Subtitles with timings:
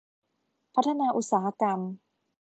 [0.73, 1.79] พัฒนาอุตสาหกรรม